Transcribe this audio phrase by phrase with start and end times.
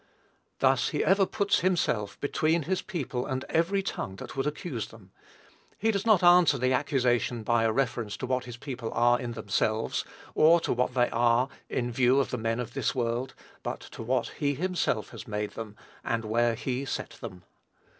[0.57, 5.11] Thus he ever puts himself between his people and every tongue that would accuse them.
[5.77, 9.33] He does not answer the accusation by a reference to what his people are in
[9.33, 10.03] themselves,
[10.33, 13.79] or to what they are in the view of the men of this world, but
[13.79, 17.43] to what he himself has made them, and where he set them.